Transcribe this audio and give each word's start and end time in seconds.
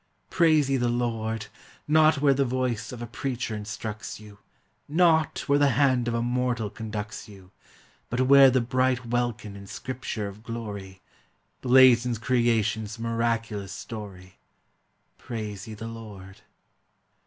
Praise 0.31 0.67
ye 0.67 0.77
the 0.77 0.89
Lord! 0.89 1.45
Not 1.87 2.21
where 2.21 2.33
the 2.33 2.43
voice 2.43 2.91
of 2.91 3.03
a 3.03 3.05
preacher 3.05 3.55
instructs 3.55 4.19
you, 4.19 4.39
Not 4.89 5.43
where 5.47 5.59
the 5.59 5.69
hand 5.77 6.07
of 6.07 6.15
a 6.15 6.23
mortal 6.23 6.71
conducts 6.71 7.29
you, 7.29 7.51
But 8.09 8.21
where 8.21 8.49
the 8.49 8.61
bright 8.61 9.05
welkin 9.05 9.55
in 9.55 9.67
scripture 9.67 10.27
of 10.27 10.41
glory 10.41 11.01
Blazons 11.61 12.17
creation's 12.19 12.97
miraculous 12.97 13.73
story. 13.73 14.39
Praise 15.19 15.67
ye 15.67 15.75
the 15.75 15.85
Lord! 15.85 16.41